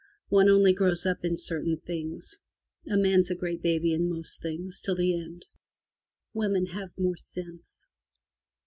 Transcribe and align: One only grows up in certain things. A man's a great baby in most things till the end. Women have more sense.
One 0.29 0.49
only 0.49 0.73
grows 0.73 1.05
up 1.05 1.23
in 1.23 1.37
certain 1.37 1.77
things. 1.77 2.39
A 2.89 2.97
man's 2.97 3.29
a 3.29 3.35
great 3.35 3.61
baby 3.61 3.93
in 3.93 4.09
most 4.09 4.41
things 4.41 4.81
till 4.81 4.95
the 4.95 5.13
end. 5.15 5.45
Women 6.33 6.65
have 6.65 6.89
more 6.97 7.17
sense. 7.17 7.87